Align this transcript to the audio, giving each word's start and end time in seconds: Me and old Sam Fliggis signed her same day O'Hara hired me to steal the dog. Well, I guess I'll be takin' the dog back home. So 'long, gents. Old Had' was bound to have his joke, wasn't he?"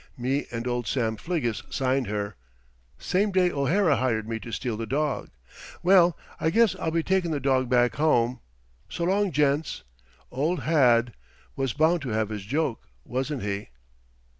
Me 0.17 0.47
and 0.51 0.65
old 0.65 0.87
Sam 0.87 1.15
Fliggis 1.15 1.61
signed 1.71 2.07
her 2.07 2.35
same 2.97 3.29
day 3.31 3.51
O'Hara 3.51 3.97
hired 3.97 4.27
me 4.27 4.39
to 4.39 4.51
steal 4.51 4.75
the 4.75 4.87
dog. 4.87 5.29
Well, 5.83 6.17
I 6.39 6.49
guess 6.49 6.75
I'll 6.77 6.89
be 6.89 7.03
takin' 7.03 7.29
the 7.29 7.39
dog 7.39 7.69
back 7.69 7.97
home. 7.97 8.39
So 8.89 9.03
'long, 9.03 9.31
gents. 9.31 9.83
Old 10.31 10.61
Had' 10.63 11.13
was 11.55 11.73
bound 11.73 12.01
to 12.01 12.09
have 12.09 12.29
his 12.29 12.45
joke, 12.45 12.87
wasn't 13.05 13.43
he?" 13.43 13.67